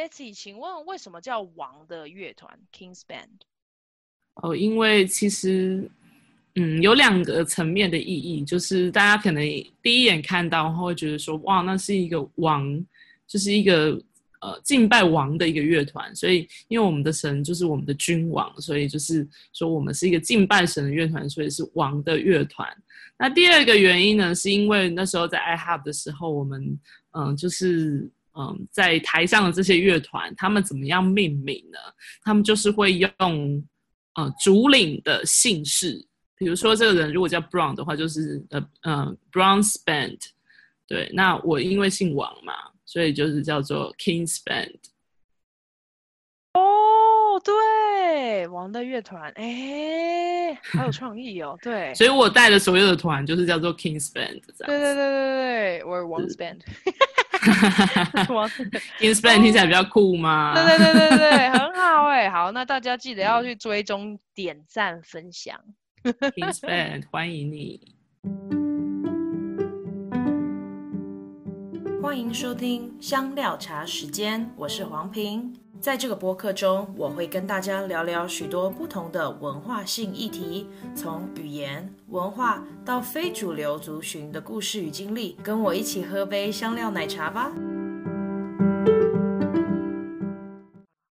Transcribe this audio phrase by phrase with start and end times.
[0.00, 3.42] Betsy，请问为什么叫王的乐团 King's Band？
[4.36, 5.90] 哦，因为其实，
[6.54, 9.44] 嗯，有两个层面的意义，就是大家可能
[9.82, 12.82] 第一眼看到，然后会觉得说，哇，那是一个王，
[13.26, 14.02] 就是一个
[14.40, 16.16] 呃敬拜王的一个乐团。
[16.16, 22.66] 所以，因为我们的神就是我们的君王，所以就是说我们是一个敬拜神的乐团，所以是王的乐团。
[23.18, 26.80] 那第二个原因呢，是因为那时候在 iHub 的时候，我们
[27.10, 28.10] 嗯、就是。
[28.38, 31.78] 嗯，在台上的这些乐团，他们怎么样命名呢？
[32.22, 33.10] 他们就是会用，
[34.14, 36.04] 呃，主领的姓氏，
[36.36, 40.18] 比如说这个人如果叫 Brown 的话，就是呃呃 Brown's Band。
[40.86, 42.54] 对，那我因为姓王嘛，
[42.84, 44.74] 所以就是叫做 King's Band。
[46.54, 51.56] 哦，对，王的乐团，哎，好有创意哦。
[51.62, 54.40] 对， 所以我带的所有的团就是叫做 King's Band。
[54.58, 56.58] 对对对对对，我是王 Band。
[59.00, 60.54] King's Band 听起来比较酷吗？
[60.54, 62.30] 对对对对对，很好哎、欸。
[62.30, 65.58] 好，那大家记得要去追踪、点赞、分享。
[66.02, 67.94] Band 欢迎你，
[72.02, 75.54] 欢迎收听香料茶时间，我是黄平。
[75.80, 85.36] 在这个播客中，我会跟大家聊聊许多不同的文化性议题，从语言、文化到非主流族群的故事与经历。
[85.44, 87.52] 跟我一起喝杯香料奶茶吧。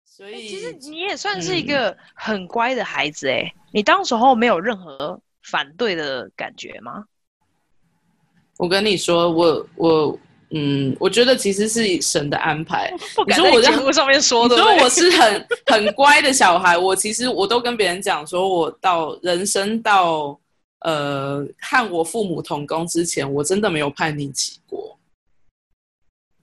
[0.04, 3.60] 所以，其实你也算是一个很乖的孩子哎、嗯。
[3.72, 7.04] 你当时候没有任何反对的感觉吗？
[8.56, 10.18] 我跟你说，我我。
[10.50, 12.90] 嗯，我觉得其实是神的安排。
[13.28, 20.40] 你说我在节目上面说的，你说我是很 很乖的小孩，我其实我都跟别人讲说，我到人生到
[20.80, 24.98] 呃和我父母同工之前，我真的没有叛逆期过，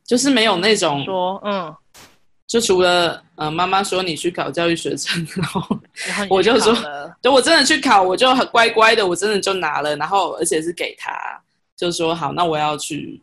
[0.06, 1.76] 就是没有那种说嗯，
[2.48, 5.62] 就除了呃妈妈说你去考教育学证，然后
[6.30, 6.76] 我就说，
[7.22, 11.12] 就我真的去考，我就很乖乖的，我真的就拿了，然后而且是给他，
[11.76, 13.22] 就说好，那我要去。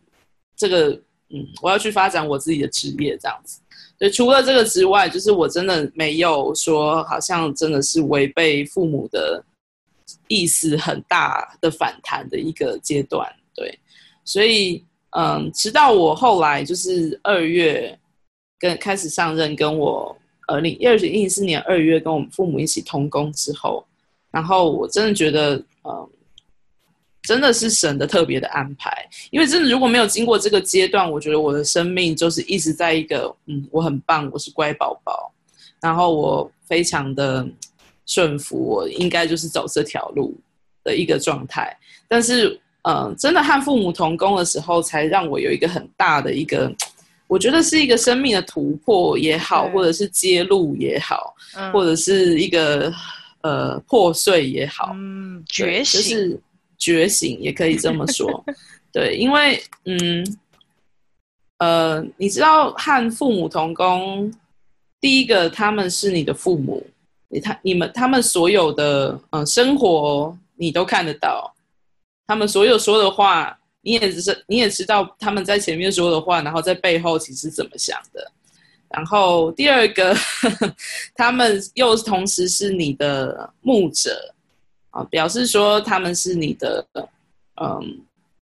[0.55, 0.91] 这个，
[1.31, 3.59] 嗯，我要去发展我自己的职业，这样子。
[3.99, 9.45] 对，除了这个之外，就是我真的没有说，好像真的是违背父母的
[10.29, 13.31] 意思很大的反弹的一个阶段。
[13.55, 13.79] 对，
[14.25, 17.99] 所以，嗯，直到我后来就是二月
[18.59, 23.85] 跟开始上任，跟我二零一二零一四年二月跟我们父母一起同工之后，
[24.31, 26.09] 然后我真的觉得，嗯。
[27.25, 28.91] 真的是神的特别的安排，
[29.31, 35.33] 因为真的如果没有经过这个阶段，我觉得我的生命就是一直在一个嗯，我很棒，我是乖宝宝，
[35.81, 37.49] 然后我非常的
[38.07, 40.39] 顺服，我应该就是走这条路
[40.85, 41.77] 的一个状态。
[42.09, 42.49] 但是，
[42.83, 46.73] 嗯、呃，真的和父母同工的时候，才让我有一个很大的一个，
[47.27, 52.93] 我觉得是一个生命的突破也好，或者是揭露也好，嗯、或者是一个
[53.43, 56.01] 呃破碎也好，嗯，觉醒。
[56.01, 56.41] 就是
[56.79, 58.45] 觉醒也可以这么说，
[58.93, 60.37] 对，因为嗯，
[61.59, 64.29] 呃，你知道和父母同工，
[65.01, 66.92] 第一个他们是你的父母，你
[67.41, 71.53] 他你们他们所有的嗯、呃、生活你都看得到，
[72.27, 78.31] 他们所有说的话你也只是你也知道他们在前面说的话，然后在背后其实怎么想的，
[78.89, 80.75] 然后第二个呵呵
[81.17, 84.35] 他们又同时是你的牧者。
[84.93, 86.87] 啊，表示说他们是你的，
[87.59, 87.81] 嗯，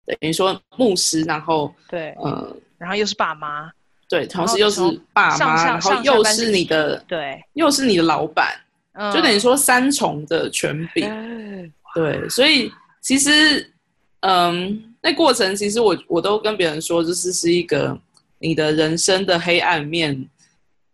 [0.05, 3.71] 等于说牧师，然后对，嗯，然后又是爸妈，
[4.09, 4.81] 对，同时又是
[5.13, 8.59] 爸妈，然后又是你的，对，又是你的老板，
[8.93, 12.71] 嗯，就等于说三重的权柄，嗯，对，所以
[13.01, 13.71] 其实，
[14.21, 17.97] 嗯，那过程其实我我都跟别人说，就是是一个
[18.39, 20.27] 你的人生的黑暗面，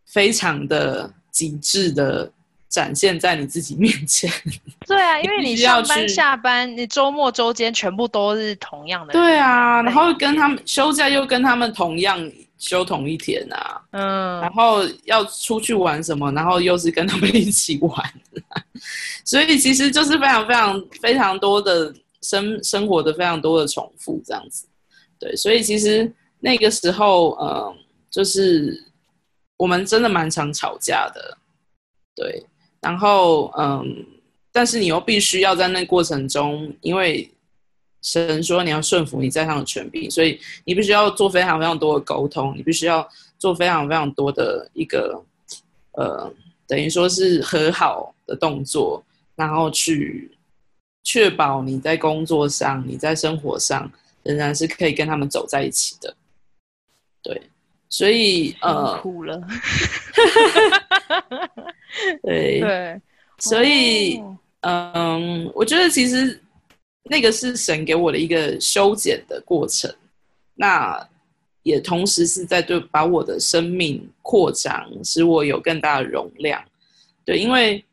[0.05, 2.31] 非常的极致的。
[2.69, 4.31] 展现在你自己面前。
[4.85, 9.11] 对啊，因为你上班下班，你周末周间全部都是同样的。
[9.11, 13.81] 对啊，然后跟他们休假又跟他们同样休同一天啊。
[13.89, 14.41] 嗯。
[14.41, 18.13] 然后要出去玩什么，然后又是跟他们一起玩。
[19.25, 21.91] 所以其实就是非常非常非常多的
[22.21, 24.67] 生生活的非常多的重复这样子。
[25.17, 27.75] 对，所以其实那个时候，嗯，
[28.11, 28.85] 就是
[29.57, 31.37] 我们真的蛮常吵架的。
[32.15, 32.45] 对。
[32.81, 34.05] 然后，嗯，
[34.53, 37.29] 但是你又必须要在那过程中，因为
[38.01, 43.07] 神说你要顺服你在上的权柄，所以你必须要做非常非常多的沟通，你必须要
[43.37, 45.21] 做非常非常多的一个，
[45.93, 46.31] 呃，
[46.67, 49.03] 等于说是和好的动作，
[49.35, 50.31] 然后去
[51.03, 53.91] 确保你在工作上、你在生活上
[54.23, 56.15] 仍然是可以跟他们走在一起的。
[57.21, 57.41] 对，
[57.89, 59.41] 所以呃，哭了。
[62.23, 63.01] 对 对，
[63.39, 64.19] 所以、
[64.61, 66.39] 哦、嗯，我觉得其实
[67.09, 69.93] 那个是神给我的一个修剪的过程，
[70.55, 71.07] 那
[71.63, 76.63] 也同时是在对把我的生命扩张，使我有更大的容量。
[77.25, 77.83] 对，因为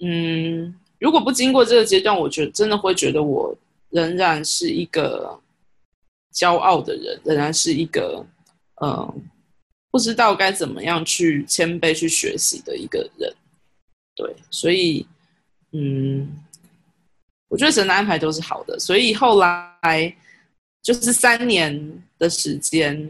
[0.00, 3.56] 嗯，如果不经过这个阶段，我觉得真的会觉得我
[3.90, 5.40] 仍然是一个
[6.34, 8.26] 骄傲的人，仍然是一个
[8.82, 9.28] 嗯。
[9.88, 13.34] 不知道该怎么样去谦卑去学习的一个人，
[14.14, 15.06] 对，所以，
[15.72, 16.36] 嗯，
[17.48, 20.14] 我觉得神的安排都是好的，所以后来
[20.82, 23.08] 就是三年的时间，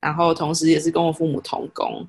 [0.00, 2.06] 然后同时也是跟我父母同工，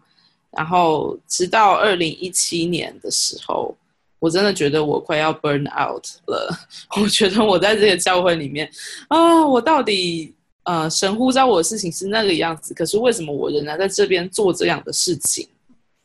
[0.52, 3.76] 然后直到二零一七年的时候，
[4.20, 6.54] 我真的觉得我快要 burn out 了，
[7.02, 8.70] 我觉得我在这个教会里面
[9.08, 10.34] 啊，我到底。
[10.64, 15.50] 呃，神呼召我的事情是那个样子，可是为什么我仍然在这边做这样的事情？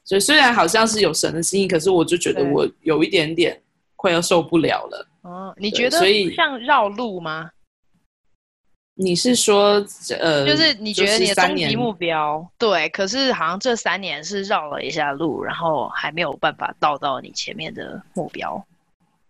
[0.03, 3.61] 所以虽然好像是有神的心意，可是我就觉得我有一点点
[3.97, 5.07] 快要受不了了。
[5.27, 7.51] 哦，你觉得所以像绕路吗？
[8.95, 9.85] 你是说
[10.21, 18.65] 呃，就是你觉得你的终极目标对，可是好像这三年是绕了一下路，然后还没有办法到到你前面的目标。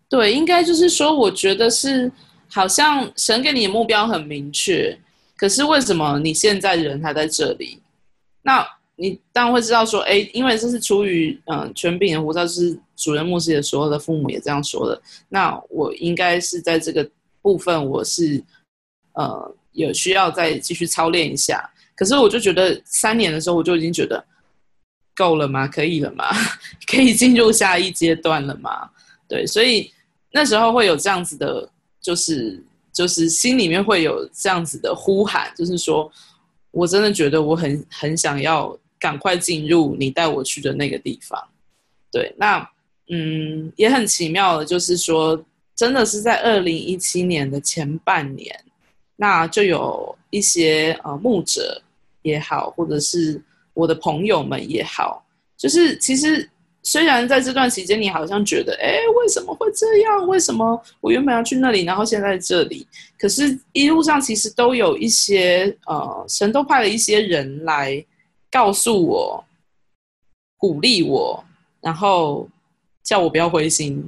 [0.09, 2.13] 对，应该就是说，我觉得是
[2.49, 4.97] 好像神给你的目标很明确。
[5.37, 7.83] 可是为什么你现在人还在这里？
[8.43, 8.65] 那
[8.95, 15.01] 你当然会知道说，哎，因为这是出于嗯权柄的呼召，是主任牧师也说的，父母也这样说的。
[15.29, 17.09] 那我应该是在这个
[17.43, 18.43] 部分，我是
[19.13, 21.69] 呃有需要再继续操练一下。
[21.95, 24.25] 可是我就觉得三年的时候，我就已经觉得
[25.15, 25.69] 够了吗？
[25.69, 26.25] 可以了吗？
[26.91, 28.91] 可以进入下一阶段了吗？
[29.29, 29.93] 对，所以
[30.33, 31.71] 那时候会有这样子的，
[32.01, 32.63] 就是。
[32.97, 36.11] 就是心里面会有这样子的呼喊，就是说，
[36.71, 41.39] 我真的觉得我很很想要赶快进入你带我去的那个地方。
[42.11, 42.67] 对，那
[43.09, 45.43] 嗯，也很奇妙的，就是说，
[45.75, 48.59] 真的是在二零一七年的前半年，
[49.17, 51.83] 那就有一些呃牧者
[52.23, 53.41] 也好，或者是
[53.75, 55.25] 我的朋友们也好，
[55.57, 56.49] 就是其实。
[56.89, 60.25] 虽然在这段期间，你好像觉得，哎，为什么会这样？
[60.29, 62.87] 为什么我原本要去那里，然后现在在这里？
[63.19, 68.07] 可是，一路上其实都有一些，呃，神都派了一些人来
[68.53, 69.45] 告诉我、
[70.57, 71.45] 鼓励我，
[71.81, 72.49] 然后
[73.07, 74.05] 叫我不要灰心。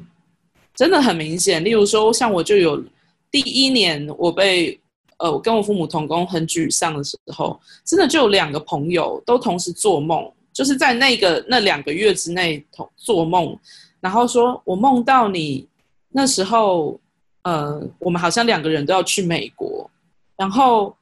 [0.75, 2.83] 真的很明显，例如说，像我就有
[3.31, 4.79] 第一年，我被，
[5.19, 10.31] 呃，我跟我父母同工很沮丧的时候，真的就有两个朋友都同时做梦。
[10.53, 13.57] 就是在那个那两个月之内同做梦，
[14.01, 15.65] 然后说我梦到你
[16.09, 16.99] 那时候，
[17.43, 19.89] 呃，我们好像两个人都要去美国，
[20.37, 20.93] 然后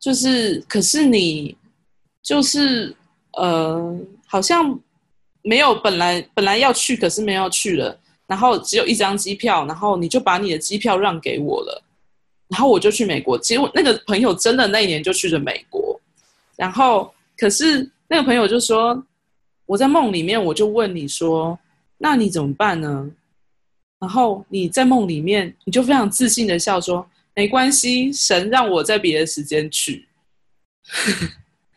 [0.00, 1.56] 就是可是你
[2.22, 2.94] 就是
[3.34, 3.96] 呃，
[4.26, 4.76] 好像
[5.44, 7.96] 没有本来本来要去，可是没有去了，
[8.26, 11.82] 然后只有一张机票，然后你就把你的机票让给我了，
[12.48, 13.38] 然后我就去美国。
[13.38, 16.00] 结果那个朋友真的那一年就去了美国，
[16.56, 17.88] 然后可是。
[18.06, 19.02] 那个朋友就说
[19.64, 21.58] ：“我在梦里面，我就问你说，
[21.96, 23.10] 那你怎么办呢？”
[23.98, 27.04] 然后你在梦里面，你就非常自信的笑说
[27.34, 30.06] ：“没关系，神让我在别的时间去。”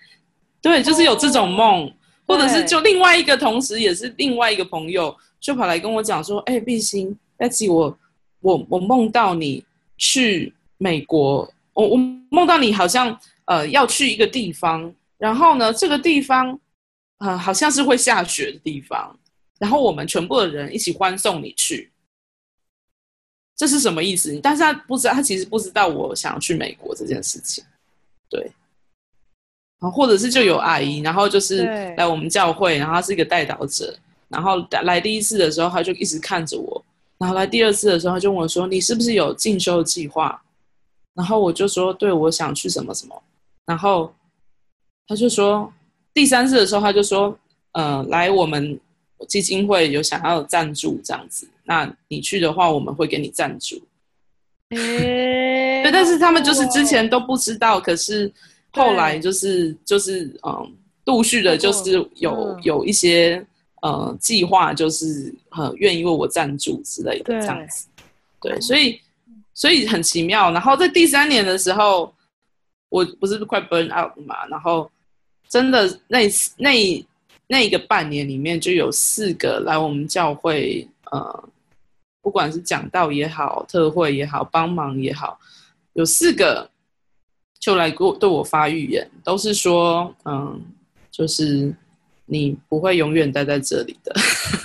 [0.62, 1.92] 对，就是有这种梦，
[2.28, 7.98] 或者是就另外一个，同时也是另外一个朋友，就跑来跟我讲说：“哎，碧心，Betsy，我
[8.42, 9.64] 我我梦到你
[9.98, 11.98] 去美国，我我
[12.30, 16.52] 梦到你好像呃要去一个地方。”然后呢，这个地方，
[17.18, 19.18] 啊、呃，好像是会下雪的地方。
[19.58, 21.90] 然后我们全部的人一起欢送你去，
[23.56, 24.40] 这是什么意思？
[24.44, 27.64] 但是他不知道，他其实不知道我想要去美国这件事情。
[28.30, 28.52] 对，
[29.80, 31.64] 或者是就有阿姨，然后就是
[31.98, 33.96] 来我们教会，然后他是一个带导者，
[34.30, 36.84] 然后来第一次的时候，他就一直看着我，
[37.18, 40.42] 然后来第二次的时候，他就问我说：“你是不是有进修的计划？”
[41.16, 43.24] 然后我就说：“对，我想去什么什么。”
[43.66, 44.14] 然后。
[45.10, 45.72] 他就说，
[46.14, 47.34] 第三次的时候，他就说，
[47.72, 48.78] 呃，来我们
[49.26, 53.82] 基金会有想要赞助这样子，那你去的话，我们会给你赞助。
[54.72, 58.30] 欸、对，但是他们就是之前都不知道，可是
[58.74, 60.74] 后来就是就是嗯，
[61.06, 63.46] 陆续的，就是有有一些
[63.82, 67.88] 呃计划，就是呃愿意为我赞助之类的这样子。
[68.42, 69.00] 对，对，所以
[69.54, 70.52] 所以很奇妙。
[70.52, 72.14] 然后在第三年的时候，
[72.90, 74.90] 我不是快 burn out 嘛，然后。
[75.50, 77.06] 真的，那那
[77.48, 81.50] 那个半年里面，就有四个来我们教会，呃，
[82.22, 85.40] 不管是讲道也好，特会也好，帮忙也好，
[85.94, 86.70] 有四个
[87.60, 90.62] 就来给我对我发预言，都是说，嗯，
[91.12, 91.74] 就是
[92.26, 94.14] 你不会永远待在这里的，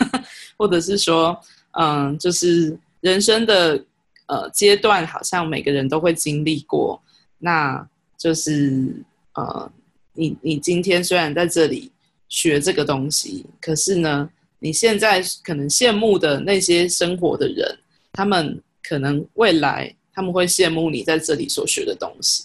[0.57, 1.39] 或者是说，
[1.73, 3.83] 嗯，就是人生的
[4.27, 7.01] 呃阶段，好像每个人都会经历过。
[7.39, 7.85] 那
[8.17, 8.95] 就是
[9.35, 9.71] 呃，
[10.13, 11.91] 你你今天虽然在这里
[12.29, 14.31] 学这个东西，可是呢，
[14.61, 17.79] 你现在可能羡慕的那些生活的人，
[18.13, 22.45] 他们可能未来他们会羡慕你在这里所学的东西。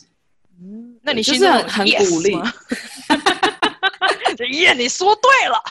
[1.07, 2.37] 嗯，那你就是很很鼓励。
[4.51, 5.63] 耶， 你说对了，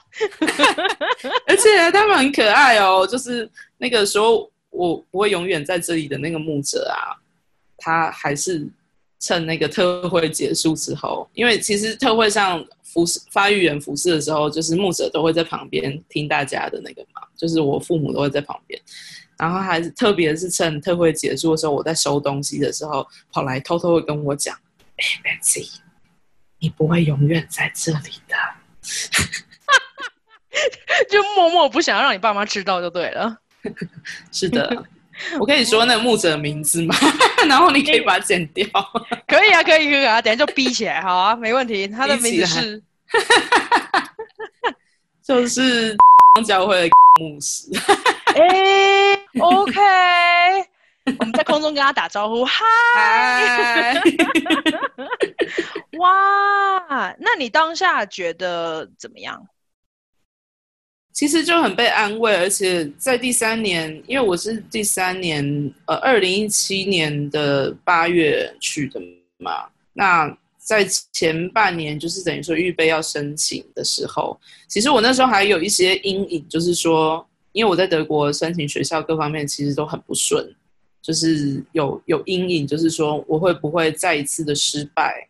[1.47, 3.07] 而且他们很可爱哦。
[3.07, 7.15] 就是那个时候，我不会永远在这里的那个牧者啊，
[7.77, 8.67] 他还是
[9.21, 18.81] 趁那个特会结束之后，因为其实特会上服侍发育员服侍的时候，就是牧者都会在旁边听大家的那个嘛，就是我父母都会在旁边，
[19.39, 24.57] 然后还是特别是趁特会结束的时候，我在收东西的时候，跑来偷偷的跟我讲
[24.97, 25.71] ：“哎，Betsy，
[26.59, 28.37] 你不会永远在这里的。
[31.11, 33.37] ”就默默不想要让你爸妈知道就对了。
[34.33, 34.85] 是的，
[35.39, 36.95] 我可以说那个牧者的名字吗？
[37.47, 38.67] 然后你可以把它剪掉。
[39.27, 41.87] 可以啊，可以，可以啊，等下就逼起来，好啊，没问题。
[41.89, 42.83] 他的名字是，
[45.23, 45.97] 就是
[46.47, 46.89] 教会的
[47.21, 47.71] 牧师。
[48.35, 49.73] 哎，OK，
[51.19, 53.95] 我们在空中跟他打招呼， 嗨。
[55.99, 59.47] 哇，那你当下觉得怎么样？
[61.13, 69.01] 其实就很被安慰，而且在第三年，因为我是第三年，呃，二零一七年的八月去的
[69.39, 69.67] 嘛。
[69.95, 70.85] 那在
[71.15, 80.55] 前半年，就是等于说预备要申请的时候，其实我那时候还有一些阴影，就是说，因为我在德国申请学校各方面其实都很不顺，
[81.07, 85.29] 就是有有阴影，就是说我会不会再一次的失败。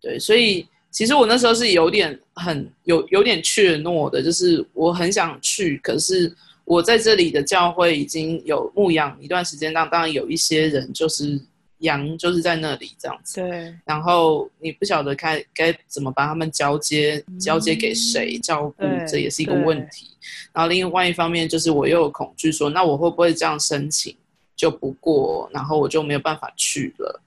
[0.00, 11.38] 对，所以其实我那时候是有点很有有点怯懦的，就是我很想去，可是我在这里的教会已经有牧养一段时间，当当然有一些人就是
[11.80, 13.74] 羊就是在那里这样子，对。
[13.84, 20.08] 然后你不晓得该该怎么把他们交接交接给谁照顾，嗯，这也是一个问题。
[20.54, 24.16] 然后另外一方面就是我又有恐惧说，那我会不会这样申请
[24.56, 27.20] 就不过，然后我就没有办法去了。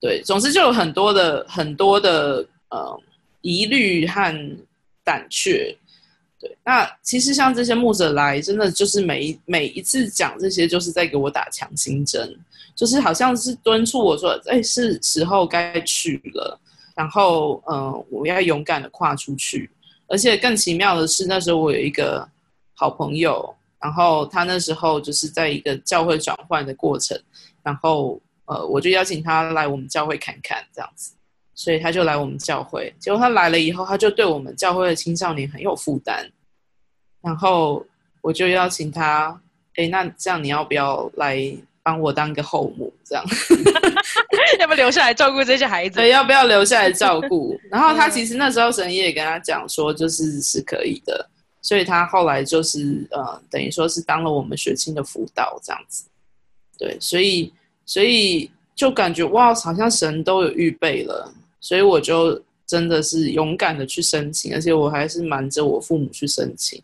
[0.00, 3.00] 对，总之就有很多的很多的呃
[3.40, 4.58] 疑虑和
[5.04, 5.76] 胆怯。
[6.40, 12.36] 对，那其实像这些牧者来，真的就是每一每一次讲这些，就是在给我打强心针，
[12.74, 16.58] 就是好像是敦促我说，哎，是时候该去了。
[16.94, 19.70] 然后，嗯、我要勇敢的跨出去。
[20.08, 22.28] 而且更奇妙的是，那时候我有一个
[22.74, 27.20] 好朋友，然后他那时候就是在一个教会转换的过程，
[27.62, 28.20] 然后。
[28.44, 31.12] 呃，我就邀请他来我们教会看看，这样子，
[31.54, 32.92] 所以他就来我们教会。
[32.98, 36.28] 结果他来了以后，他就对我们教会的青少年很有负担。
[37.22, 37.86] 然后
[38.20, 39.40] 我就邀请他，
[39.76, 41.40] 哎，那这样你要不要来
[41.84, 42.92] 帮我当个后母？
[43.04, 43.24] 这样，
[44.58, 46.00] 要不要留下来照顾这些孩子？
[46.00, 47.56] 对，要不要留下来照顾？
[47.70, 51.30] 然后他其实那时候神爷爷跟他讲说，就是是可以的。
[51.62, 56.04] 所以他后来就是呃，等于说是当了我们学青的辅导这样子。
[56.76, 57.50] 对，所以。
[57.84, 66.80] 所以就感觉哇，好像神都有预备了，所以我就真的是勇敢的去申请，而且我还是瞒着我父母去申请。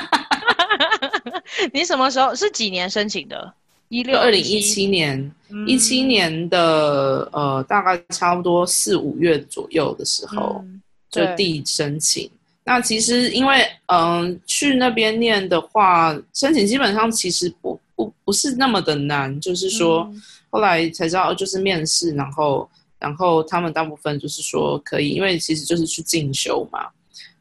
[1.74, 3.52] 你什么时候是几年申请的？
[3.88, 5.30] 一六二零一七年，
[5.66, 12.30] 一七年的呃，大概差不多四五月左右的时候，嗯、就递申请。
[12.64, 17.78] 那其实因为嗯、呃，去那边念的话，申请基本上其实不。
[17.94, 20.10] 不不是那么的难，就是说，
[20.50, 26.88] 后来才知道，就是面试，然后，然后他们大部分就是说可以，因为其实就是去进修嘛，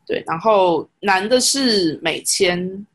[0.06, 0.22] 对。
[0.28, 2.86] 然后难的是美签，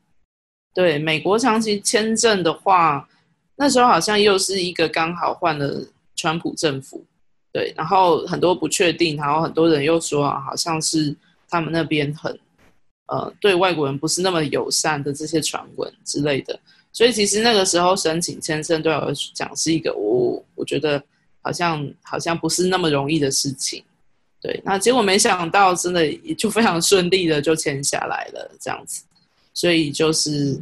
[0.73, 3.09] 对，美国长期签证的话，
[3.55, 5.83] 那时候好像又是一个刚好换了
[6.15, 7.03] 川普政府，
[7.51, 11.13] 对，然后很多不确定，然后很多人又说啊，好像是
[11.49, 12.37] 他们那边很，
[13.07, 16.59] 呃，对外国人不是那么友善的这些传闻之类的。
[16.93, 21.01] 所以其实那个时候申请签证对我来讲是一个我我觉得
[21.41, 23.83] 好像好像不是那么容易的事情，
[24.41, 24.59] 对。
[24.65, 29.03] 那结果没想到真的也就非常顺利的就签下来了这样子，
[29.53, 30.59] 所以就是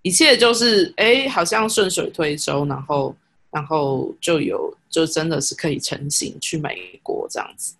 [0.00, 3.14] 一切就是哎好像顺水推舟，然后
[3.50, 7.74] 然后就有就真的是可以成行去美国这样子。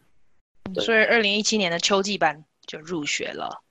[0.80, 3.62] 所以二零一七年的秋季班就入学了。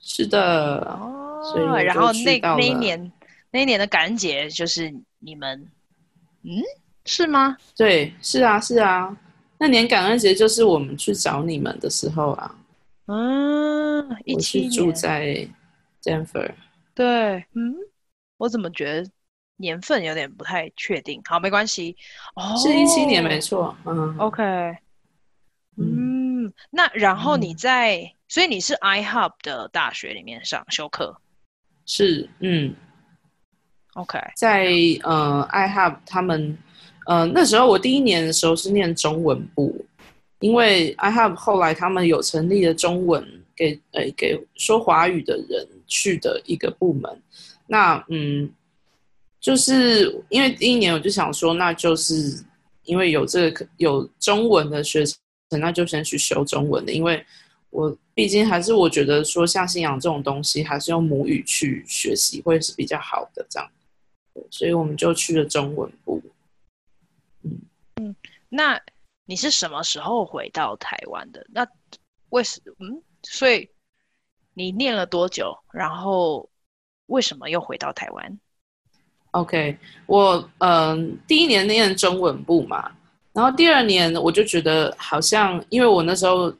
[0.00, 3.12] 是的，哦，然后那那一年。
[3.50, 5.58] 那一年的感恩节就是你们，
[6.42, 6.60] 嗯，
[7.06, 7.56] 是吗？
[7.74, 9.16] 对，是啊，是啊。
[9.56, 12.54] 那年感恩节就是我们去找你们的时候啊。
[13.06, 15.48] 嗯，一起住在
[16.02, 16.52] Denver。
[16.94, 17.74] 对，嗯，
[18.36, 19.10] 我怎么觉得
[19.56, 21.22] 年份有点不太确定？
[21.24, 21.96] 好，没关系。
[22.34, 23.74] 哦，是一七年，没错。
[23.86, 24.44] 嗯，OK。
[26.70, 31.16] 嗯，那然后你在，嗯、所以你是 iHub 的大学里面上修课？
[31.86, 32.74] 是，嗯。
[33.94, 34.68] OK，在
[35.02, 36.56] 呃 iHub 他们，
[37.06, 39.84] 呃那时候我第一年的时候是念中文部，
[40.38, 47.22] 因为 iHub 后来他们有成立了中文给呃给说华语的人去的一个部门，
[47.66, 48.48] 那嗯，
[49.40, 52.44] 就是因为第一年我就想说，那就是
[52.84, 55.18] 因为有这个有中文的学生。
[55.50, 57.24] 那就先去修中文的，因为
[57.70, 63.70] 我毕竟还是我觉得说像信仰这种东西，还是用母语去学习会是比较好的这样，
[64.50, 66.22] 所以我们就去了中文部。
[67.44, 67.60] 嗯
[67.96, 68.16] 嗯，
[68.50, 68.78] 那
[69.24, 71.46] 你是什么时候回到台湾的？
[71.50, 71.66] 那
[72.28, 73.02] 为什嗯？
[73.22, 73.70] 所以
[74.52, 75.58] 你念了多久？
[75.72, 76.50] 然后
[77.06, 78.38] 为什么又回到台湾
[79.30, 82.94] ？OK，我嗯、呃，第一年念中文部嘛。
[83.38, 86.52] 然后第二年我就觉得好像，因为我那时候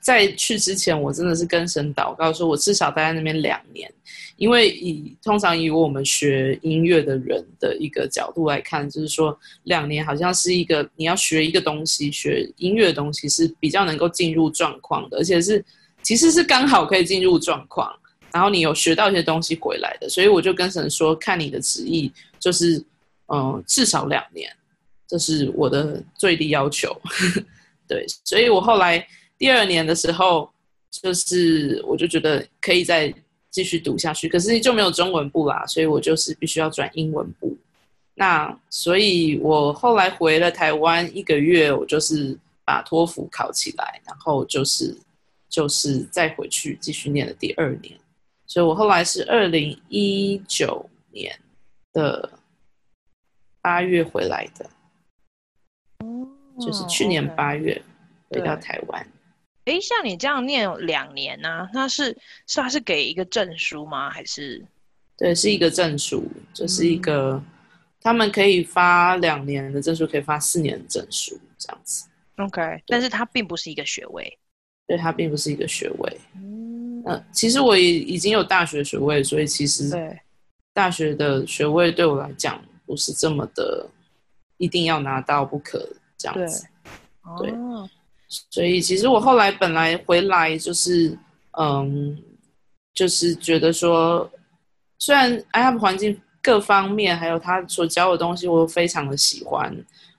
[0.00, 3.88] 在去之前，我真的是跟神祷告说，我至少待在那边两年，
[4.34, 15.64] 因为以通常以我们学音乐的人的一个角度来看，就是说两年好像是一个你要学一个东西，学音乐的东西是比较能够进入状况的，而且是
[16.02, 17.88] 其实是刚好可以进入状况，
[18.32, 22.84] 然后你有学到一些东西回来的，所以我就跟神说，看你的旨意，就是
[23.32, 24.50] 嗯、至少两年。
[25.10, 26.96] 这是我的最低要求，
[27.88, 29.04] 对，所以我后来
[29.36, 30.48] 第二年的时候，
[30.88, 33.12] 就是我就觉得可以再
[33.50, 37.58] 继续读下去，可是就没有中文部啦，所以我就是必须要转英文部。
[38.14, 44.96] 那所以我后来回了台湾一个月，我就是把托福考起来，然后就是
[45.48, 47.98] 就是再回去继续念了第二年，
[48.46, 51.36] 所以我后来是二零一九年
[51.92, 52.30] 的
[53.60, 54.70] 八月回来的。
[56.60, 57.80] 就是去年八月
[58.28, 59.06] 回到台湾。
[59.64, 61.70] 哎、okay，像你这样念两年呢、啊？
[61.72, 64.10] 那是是他是给一个证书吗？
[64.10, 64.64] 还是？
[65.16, 67.44] 对，是一个证书，就是一个、嗯、
[68.00, 72.08] 他们可以发两年的证书，可以发四年的证书，这样子。
[72.38, 74.38] OK，但是它并不是一个学位。
[74.86, 76.20] 对，它并不是一个学位。
[76.36, 80.18] 嗯，呃、其实我已已经有大学学位，所以其实对
[80.72, 83.86] 大学的学位对我来讲不是这么的
[84.56, 85.86] 一定要拿到不可。
[86.20, 86.66] 这样子
[87.38, 87.58] 对，对，
[88.28, 91.16] 所以其实我后来本来回来就是，
[91.58, 92.22] 嗯，
[92.92, 94.30] 就是觉得说，
[94.98, 99.74] 虽然 iHub 环境各方面还有他所教的东西，我都非常的喜欢，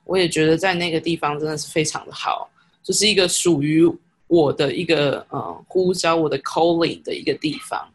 [0.06, 2.50] 我也觉得在那个地方真的是非常的好，
[2.82, 3.86] 就是一个属于
[4.26, 7.88] 我的一个嗯呼召我的 calling 的一个地方。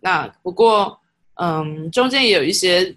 [0.00, 0.98] 那不过，
[1.34, 2.94] 嗯，中间也有一些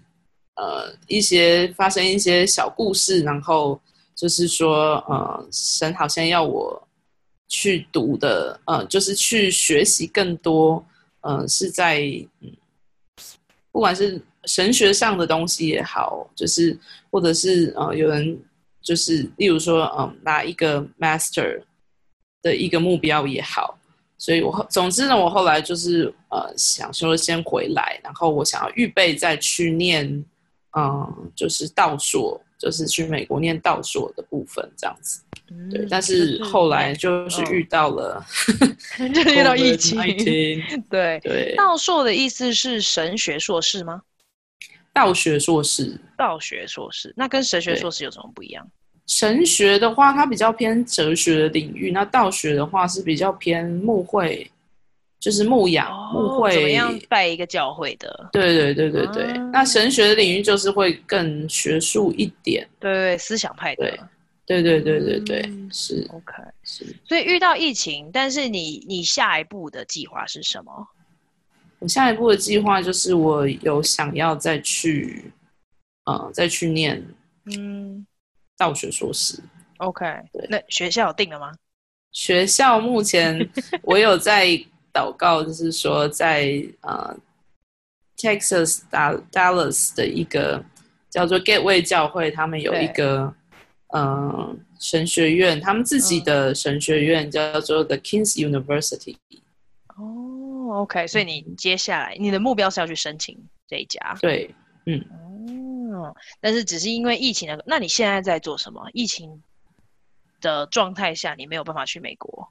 [0.54, 3.78] 呃一些发生一些小故事，然后。
[4.24, 6.82] 就是说，呃，神好像要我
[7.46, 10.82] 去读的，呃，就是去学习更多，
[11.20, 12.00] 呃，是在，
[12.40, 12.50] 嗯，
[13.70, 16.74] 不管是神学上的东西也好，就是
[17.10, 18.42] 或者是呃，有人
[18.80, 21.60] 就是，例如说，嗯、呃，拿一个 master
[22.40, 23.78] 的一个目标也好，
[24.16, 30.24] 所以我总之呢，我后来就是呃，想说先回来，然后我想要预备再去念，
[30.78, 32.40] 嗯、就是道硕。
[32.64, 38.24] 就是去美国念道硕的部分这样子，嗯、对，但是后来就是遇到了，
[38.98, 39.94] 嗯、就遇到疫情，
[40.88, 41.54] 对对。
[41.56, 44.00] 道硕的意思是神学硕士吗？
[44.94, 48.66] 道学硕士，道学硕士，那跟神学硕士有什么不一样？
[49.06, 54.50] 神学的话，它比较偏哲学的领域；那道学的话是比较偏牧会。
[55.24, 58.28] 就是牧养、哦、牧会，怎么样拜一个教会的？
[58.30, 59.24] 对对对对对。
[59.24, 63.98] 啊、那神学的领域就是会更学术一点，对对，思想派的。
[64.44, 66.84] 对对对对对对，嗯、是 OK 是。
[67.08, 70.86] 所以遇到疫情，但是你你下一步的计划是什么？
[71.78, 75.32] 我下一步的计划就是我有想要再去，
[76.04, 77.02] 呃，再去念
[77.46, 78.06] 嗯
[78.58, 79.42] 道学硕士。
[79.78, 80.46] OK，对。
[80.50, 81.50] 那学校有定了吗？
[82.12, 83.48] 学校目前
[83.80, 84.62] 我有在。
[84.94, 87.14] 祷告就是说在，呃
[88.16, 88.82] ，Texas
[89.32, 90.64] Dallas 的一个
[91.10, 93.34] 叫做 Gateway 教会，他们有一个
[93.88, 99.16] 嗯、呃、神学院，他们自己的神学院叫做 The King's University。
[99.96, 104.16] 哦，OK，所以你接下来你的目标是要去申请这一家？
[104.20, 104.54] 对，
[104.86, 105.04] 嗯，
[105.92, 108.88] 哦，但是只是因为疫情的，那你现在在做什么？
[108.92, 109.42] 疫情
[110.40, 112.48] 的状态下，你没有办法去美国。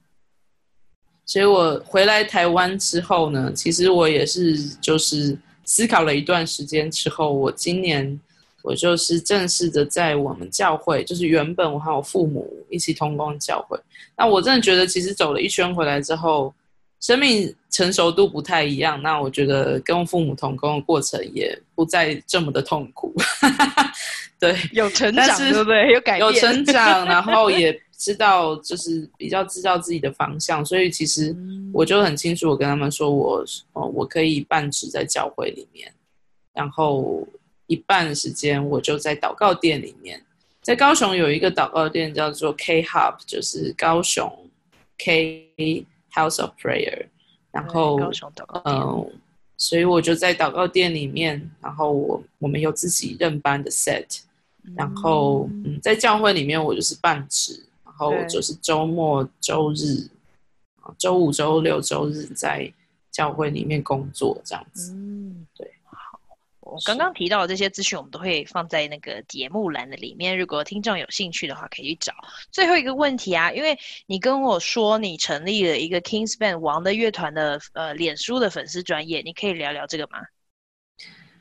[1.25, 8.19] 所以我回来台湾之后呢，其实我也是就是思考了一段时间之后，我今年
[8.61, 13.79] 我就是正式的在我们教会，就是原本我和我父母一起同工教会。
[14.17, 16.53] 那我真的觉得，其实走了一圈回来之后，
[16.99, 19.01] 生命成熟度不太一样。
[19.01, 23.15] 那我觉得跟父母同工的过程也不再这么的痛苦。
[24.37, 25.93] 对，有成长，对不对？
[25.93, 27.81] 有改变，有成长，然后也。
[28.03, 31.33] 知道就是比较知道自己的方向，所以其实
[31.71, 33.37] 我就很清楚，我跟他们说我，
[33.71, 35.89] 我哦，我可以半职在教会里面，
[36.53, 37.25] 然后
[37.67, 40.21] 一半的时间我就在祷告店里面。
[40.61, 44.29] 在高雄有一个祷告店叫做 K Hub，就是高雄
[44.97, 47.05] K House of Prayer，
[47.53, 49.19] 然后高雄祷告殿，嗯，
[49.57, 54.19] 所以我就在祷告店里面，然后我我们有自己认班的 set，
[54.75, 57.65] 然后嗯，在教会里面我就是半职。
[58.27, 60.07] 就是周末、周日，
[60.97, 62.71] 周五、周六、周日在
[63.11, 64.91] 教会里面工作这样子。
[64.93, 65.71] 嗯，对。
[65.85, 66.19] 好，
[66.61, 70.37] 我刚刚提到的这些资讯，我们都会放在那个节目栏的里面。
[70.37, 72.13] 如果听众有兴趣的话，可以去找。
[72.51, 80.19] 最后一个问题啊，因为你跟我说你成立了一个 King's Band 王的乐团的呃脸书的粉丝专业，你可以聊聊这个吗？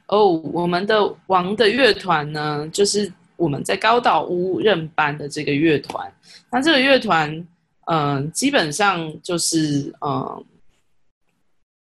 [0.09, 3.12] 哦，我们的王的乐团呢，就是。
[3.37, 6.12] 我们在高岛屋任班的这个乐团，
[6.51, 7.47] 那这个乐团，
[7.87, 10.45] 嗯、基本上就是嗯、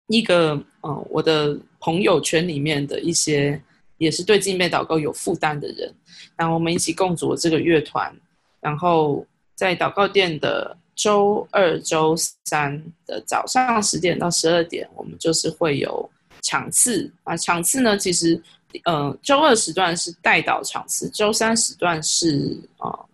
[0.08, 3.60] 一个嗯、我的朋友圈里面的一些，
[3.96, 5.92] 也是对敬拜祷告有负担的人，
[6.36, 8.14] 然后我们一起共组了这个乐团，
[8.60, 16.10] 然后在祷告店的周二、周三的早上十点到十二点，我们就是会有
[16.42, 18.42] 场次啊，场次呢，其实。
[18.84, 23.08] 呃，周二时段是代祷场次，周三时段是呃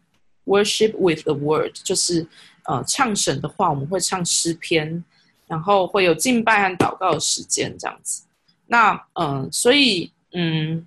[0.44, 2.26] ，worship with the word，就是
[2.64, 5.02] 呃唱神的话，我们会唱诗篇，
[5.46, 8.22] 然后会有敬拜和祷告的时间这样子。
[8.66, 10.84] 那嗯、呃，所以嗯，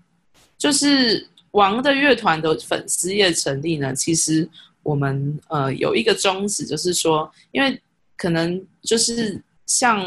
[0.58, 4.50] 就是王的乐团的粉丝业成立呢，其实
[4.84, 7.82] 我们呃有一个宗旨，就是说，因为
[8.16, 10.02] 可能就是像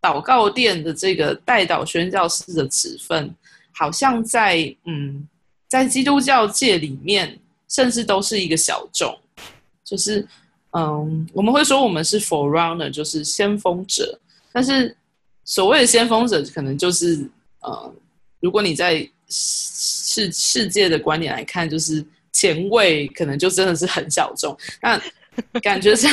[0.00, 3.34] 祷告殿的这个代祷宣教士的职分。
[3.78, 5.28] 好像在嗯，
[5.68, 7.38] 在基督教界里面，
[7.68, 9.18] 甚至都是一个小众，
[9.84, 10.26] 就是
[10.72, 14.18] 嗯，我们会说我们是 forerunner，就是先锋者。
[14.52, 14.96] 但是
[15.44, 17.28] 所谓的先锋者，可能就是
[17.60, 17.94] 呃，
[18.40, 24.56] 如果你在世世界的观点来看，就是前卫，可能就真的是很小众。
[24.80, 25.00] 那
[25.60, 26.10] 感觉像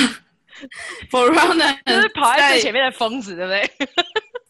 [1.12, 3.72] forerunner， 就是跑在最前面的疯子，对不对？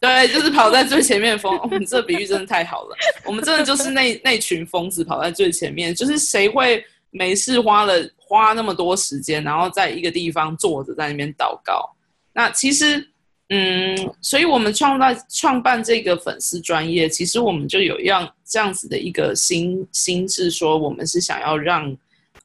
[0.00, 2.96] 对，就是跑在最前面的疯，我们这个比喻真的太好了。
[3.24, 11.88] 我们真的就是那那群疯子跑在最前面，就是谁会没事花了花那么多时间，然后在一个地方坐着在那边祷告？
[12.32, 13.08] 那其实，
[13.50, 21.96] 嗯，所以我们创办创办这个粉丝专业，其实我们就有样这样子的一个心心智，说我们是想要让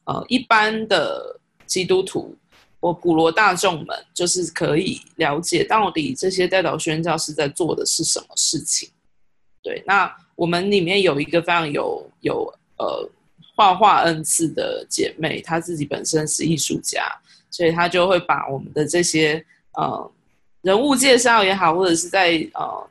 [0.04, 2.36] 呃一般的基督徒。
[2.78, 8.88] 我普罗大众们就是可以了解到底这些代祷宣教士在做的是什么事情。
[9.62, 13.06] 对，那我们里面有一个非常有有呃
[13.60, 17.04] 画画恩赐的姐妹，她自己本身是艺术家，
[17.50, 19.44] 所以她就会把我们的这些
[19.74, 20.10] 呃
[20.62, 22.88] 人物介绍也好，或者是在呃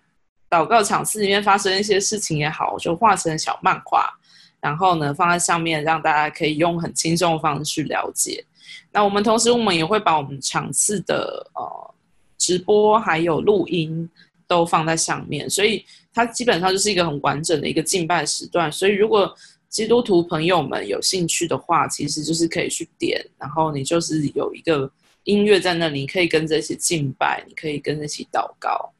[0.48, 4.08] 祷告场次里面发生一些事情也好，就画成小漫画，
[4.62, 8.46] 然后呢放在上面，让大家可以用很轻松的方式去了解。
[8.92, 11.94] 那我们同时，我们也会把我们场次的呃
[12.38, 14.08] 直播还有录音
[14.46, 18.72] 都放在上面，所以它基本上就是一个很完整的一个敬拜时段。
[18.72, 19.36] 所以如果
[19.70, 24.92] 基督徒朋友们有兴趣的话，其实就是可以去点，然后你就是有一个
[25.24, 28.92] 音乐在那里，你可以跟着一起敬拜，你可以跟着一起祷告。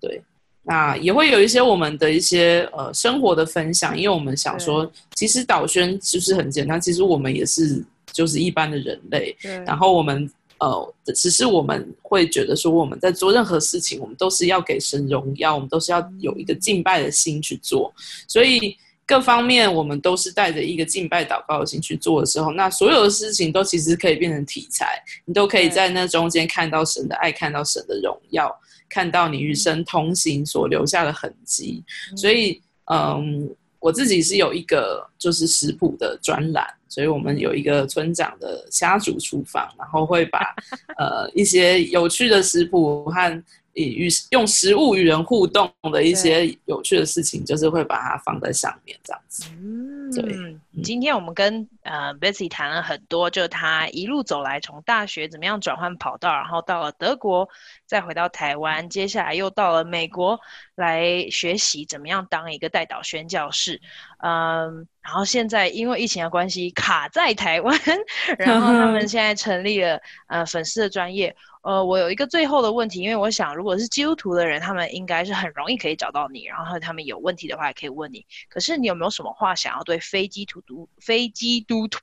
[0.00, 0.22] 对，
[0.62, 7.84] 那也会有一些我们的一些呃生活的分享，因为我们想说，其实导宣就是很简单，其实我们也是。
[8.12, 17.92] 就是一般的人类，然后我们呃，只是我们会觉得说，我们在做任何事情，我们都是要给神荣耀，我们都是要有一个敬拜的心去做。
[18.28, 28.54] 所以各方面我们都是带着一个敬拜祷告的心去做的时候，那所有的事情都其实可以变成题材，你都可以在那中间看到神的爱，看到神的荣耀，
[28.88, 31.82] 看到你与神同行所留下的痕迹。
[32.16, 32.60] 所以，
[32.92, 33.54] 嗯。
[33.80, 40.40] 我自己是有一个就是食谱的专栏，所以我们有一个村长的家族厨房，然后会把
[40.96, 49.44] 呃一些有趣的食谱和与用食物与人互动的一些有趣的事情，就是会把它放在上面这样子。
[49.60, 57.48] 嗯，对，今天我们跟呃 Betsy 谈了很多，就他一路走来，从大学怎么样转换跑道，然后到了德国，
[57.84, 60.38] 再回到台湾，接下来又到了美国
[60.76, 63.80] 来学习怎么样当一个代导宣教士。
[64.18, 67.76] 嗯，然后现在因为疫情的关系卡在台湾，
[68.38, 71.34] 然后他们 现在成立了呃粉丝的专业。
[71.64, 78.22] 呃，我有一个最后的问题，因为我想，如果是基督徒的人，他们应该是很容易可以找到你，然后他们有问题的话也可以问你。
[78.50, 81.98] 可是你有没有什么话想要对非基督徒、非基督徒、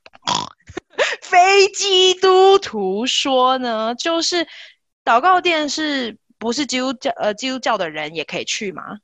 [1.22, 3.94] 非基督徒说呢？
[3.94, 4.44] 就是
[5.04, 8.98] 祷告殿是不是基督教呃基督教的人也可以去吗？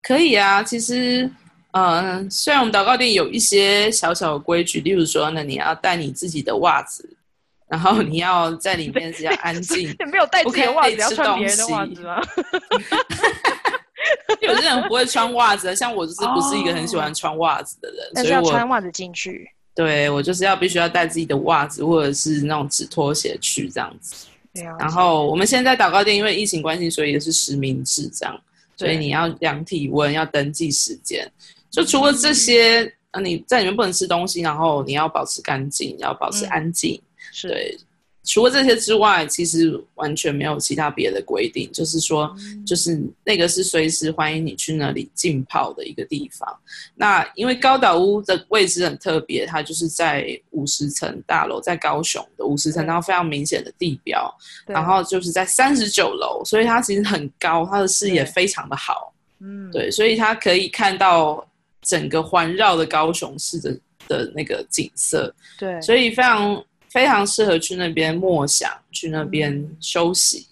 [0.00, 1.30] 可以啊，其实，
[1.72, 7.18] 嗯、呃，虽然我们祷告殿有一些小小的规矩，例如说呢，你要带你自己的袜子。
[7.72, 12.20] 然后你要在里面是要安静， 没有带自己的袜子，要穿别人的袜子吗？
[14.42, 19.50] 有些人不会穿袜子，像我就是不是一个很喜欢穿袜子的人，但是要穿袜子进去。
[19.74, 24.26] 对，我就是要必须要带自己的袜子或者是那种纸拖鞋去这样子。
[24.78, 28.38] 然后我们现在祷告殿因为疫情关系，所以也是实名制这样，
[28.76, 31.26] 所以你要量体温，要登记时间。
[31.70, 37.00] 就除了这些，你在里面不能吃东西，然后你要保持干净，要保持安静。
[37.42, 37.78] 对，
[38.24, 41.68] 除了这些之外，其实完全没有其他别的规定。
[41.72, 46.56] 就是说，嗯、就是那个是随时欢迎你去那里浸泡的一个地方。
[46.94, 54.32] 那因为高岛屋的位置很特别，它就是在五十层大楼，在高雄的五十层，然后非常明显的地标，
[54.66, 59.12] 然后就是在三十九楼，所以它其实很高，它的视野非常的好。
[59.40, 61.44] 嗯，对，所以它可以看到
[61.80, 65.34] 整个环绕的高雄市的的那个景色。
[65.58, 66.64] 对，所以非常。
[66.92, 70.46] 非常适合去那边默想，去那边休息。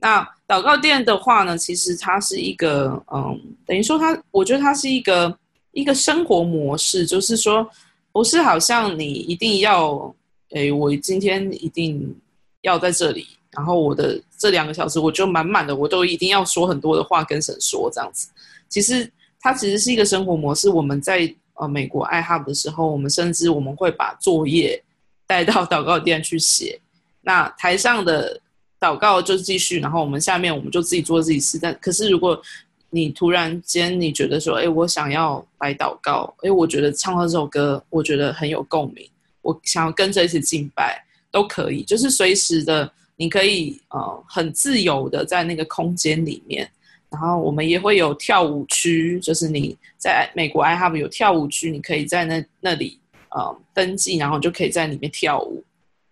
[0.00, 5.36] 那祷告殿的话呢，其实它是一个，嗯，等于说它，我觉得它是一个
[5.72, 7.68] 一个生活模式，就是说，
[8.12, 10.14] 不是好像你一定要，
[10.50, 12.14] 诶，我今天一定
[12.60, 18.28] 要在这里，然后我的这两个小时我就满满的，我都一定要说很多的话跟神说这样子。
[18.68, 20.68] 其实它其实是一个生活模式。
[20.68, 24.80] 我们在呃美国爱 hub 的时候，我们甚至我们会把作业。
[25.28, 26.80] 带到祷告殿去写，
[27.20, 28.40] 那台上的
[28.80, 31.58] 祷告就继续，然后我们下面我们就自己做自己事。
[31.60, 32.40] 但可是如果
[32.88, 39.06] 你突然间你觉得说，哎，我想要来祷告，哎，我觉得唱到这首歌，我觉得很有共鸣，
[39.42, 46.66] 我想要跟着一起敬拜，都可以，就是随时的，你可以呃很自由的在那个空间里面。
[47.10, 52.98] 然后我们也会有跳舞区，就是你在美国 i h a v e 有跳舞区，你可以在那那里。
[53.30, 55.62] 呃，登记，然后就可以在里面跳舞，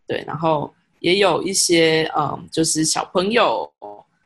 [0.06, 3.70] 对，然后也有一些呃，就是小朋友，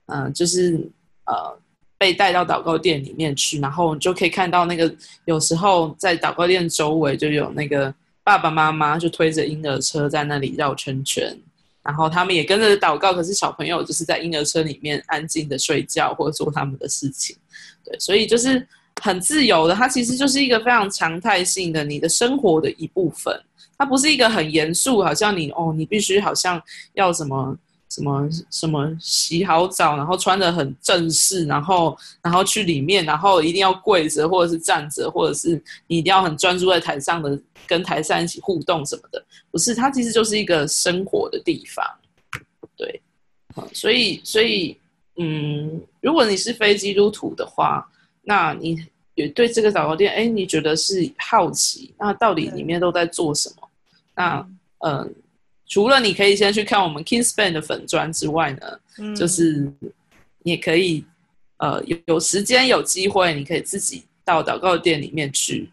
[0.06, 0.90] 嗯、就是
[1.24, 1.56] 呃，
[1.96, 4.92] 被带到祷告殿里面去，然后就可以看到那个
[5.24, 11.32] 有时候在祷告殿周围就有那个爸爸妈妈就推着婴儿车在那里绕圈圈，
[11.82, 17.36] 然后他们也跟着祷告，可是小朋友就是在婴儿车里面安静的睡觉或者做他们的事情，
[17.84, 18.66] 对，所以就是。
[19.00, 23.34] 很自由的，它其实就是一个非常常态性的你的生活的一部分。
[23.78, 27.56] 它不是一个很严肃，好像你哦，你必须好像要什么
[27.88, 39.24] 什么什么洗好澡，然后穿的很正式，然后然后去里面，然后一定要跪着或者是站着，或者是你一定要很专注在台上的跟台上一起互动什么的。
[39.50, 41.82] 不是，它其实就是一个生活的地方。
[42.76, 43.00] 对，
[43.72, 44.76] 所以所以
[45.16, 47.86] 嗯，如果你是非基督徒的话。
[48.22, 48.76] 那你
[49.14, 51.94] 也对这个祷告店，哎，你觉得是好奇？
[51.98, 53.68] 那到底里面都在做什么？
[54.14, 54.38] 那
[54.78, 55.10] 嗯、呃，
[55.66, 59.72] 除了你可以先去看我们 Kingspan 的粉砖之外呢，嗯、就是
[60.42, 61.04] 你也可以
[61.58, 65.70] 呃有有时间有机会，你可以自己到祷告店里面去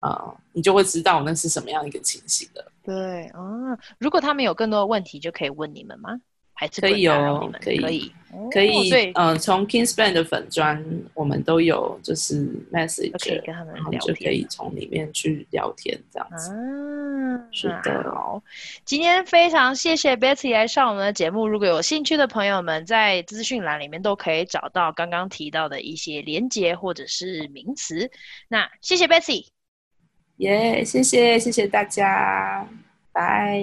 [0.00, 2.64] 啊、呃，你就会知道那是什么样一个情形的。
[2.84, 6.20] 对啊、哦，如果他们有更多的问题，就可以问你们吗？
[6.54, 8.12] 还可以哦，可以，可以，
[8.50, 9.12] 可以。
[9.14, 16.50] 嗯，从 Kingspan 的粉砖，我们都有就是 message，可以跟他们聊天，就可以从里面去聊天这样子。
[16.52, 18.02] 嗯，是的。
[18.04, 18.42] 好，
[18.84, 21.46] 今天非常谢谢 Betty 来上我们的节目。
[21.46, 28.10] 如果有兴趣的朋友们，在资讯栏里面都可以找到刚刚提到的一些连结或者是名词。
[28.48, 29.46] 那谢谢 Betty，
[30.38, 32.66] 耶，谢谢，谢谢大家，
[33.12, 33.62] 拜。